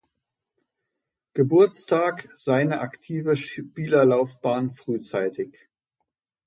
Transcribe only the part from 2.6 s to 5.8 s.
aktive Spielerlaufbahn frühzeitig.